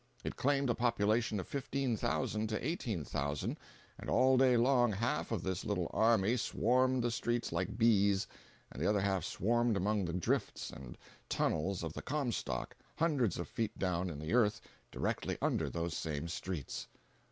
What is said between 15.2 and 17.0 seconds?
under those same streets.